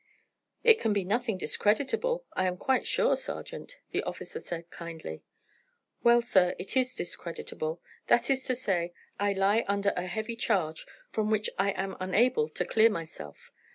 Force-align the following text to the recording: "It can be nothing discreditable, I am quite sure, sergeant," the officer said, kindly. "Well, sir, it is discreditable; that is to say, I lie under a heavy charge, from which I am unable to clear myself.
"It 0.63 0.79
can 0.79 0.93
be 0.93 1.03
nothing 1.03 1.37
discreditable, 1.37 2.25
I 2.33 2.47
am 2.47 2.57
quite 2.57 2.87
sure, 2.87 3.15
sergeant," 3.15 3.77
the 3.91 4.01
officer 4.01 4.39
said, 4.39 4.71
kindly. 4.71 5.21
"Well, 6.01 6.23
sir, 6.23 6.55
it 6.57 6.75
is 6.75 6.95
discreditable; 6.95 7.79
that 8.07 8.27
is 8.31 8.43
to 8.45 8.55
say, 8.55 8.93
I 9.19 9.33
lie 9.33 9.63
under 9.67 9.93
a 9.95 10.07
heavy 10.07 10.35
charge, 10.35 10.87
from 11.11 11.29
which 11.29 11.51
I 11.59 11.69
am 11.73 11.97
unable 11.99 12.49
to 12.49 12.65
clear 12.65 12.89
myself. 12.89 13.51